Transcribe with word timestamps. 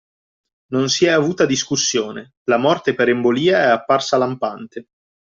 Non 0.71 0.89
si 0.89 1.05
è 1.05 1.09
avuta 1.11 1.45
discussione: 1.45 2.33
la 2.45 2.57
morte 2.57 2.95
per 2.95 3.09
embolia 3.09 3.59
è 3.59 3.67
apparsa 3.67 4.17
lampante. 4.17 4.87